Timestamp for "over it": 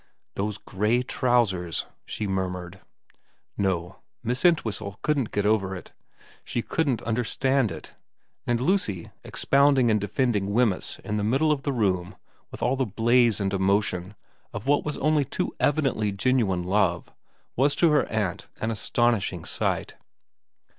5.45-5.93